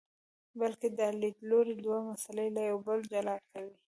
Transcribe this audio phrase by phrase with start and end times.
[0.59, 3.75] بلکې دا لیدلوری دوه مسئلې له یو بل جلا کوي.